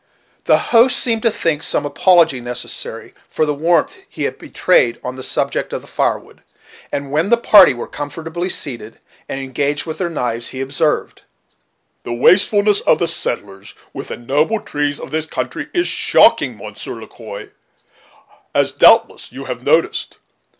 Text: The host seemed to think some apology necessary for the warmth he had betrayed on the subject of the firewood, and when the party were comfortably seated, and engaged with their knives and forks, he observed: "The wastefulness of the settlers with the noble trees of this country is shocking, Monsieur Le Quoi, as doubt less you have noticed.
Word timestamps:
The 0.45 0.57
host 0.73 0.97
seemed 0.97 1.21
to 1.21 1.29
think 1.29 1.61
some 1.61 1.85
apology 1.85 2.41
necessary 2.41 3.13
for 3.29 3.45
the 3.45 3.53
warmth 3.53 3.97
he 4.09 4.23
had 4.23 4.39
betrayed 4.39 4.99
on 5.03 5.15
the 5.15 5.21
subject 5.21 5.73
of 5.73 5.83
the 5.83 5.87
firewood, 5.87 6.41
and 6.91 7.11
when 7.11 7.29
the 7.29 7.37
party 7.37 7.75
were 7.75 7.85
comfortably 7.85 8.49
seated, 8.49 8.97
and 9.29 9.39
engaged 9.39 9.85
with 9.85 9.99
their 9.99 10.09
knives 10.09 10.45
and 10.51 10.53
forks, 10.53 10.53
he 10.53 10.61
observed: 10.61 11.21
"The 12.01 12.13
wastefulness 12.13 12.79
of 12.81 12.97
the 12.97 13.07
settlers 13.07 13.75
with 13.93 14.07
the 14.07 14.17
noble 14.17 14.59
trees 14.59 14.99
of 14.99 15.11
this 15.11 15.27
country 15.27 15.69
is 15.71 15.87
shocking, 15.87 16.57
Monsieur 16.57 16.95
Le 16.95 17.05
Quoi, 17.05 17.51
as 18.55 18.71
doubt 18.71 19.07
less 19.07 19.31
you 19.31 19.45
have 19.45 19.61
noticed. 19.63 20.17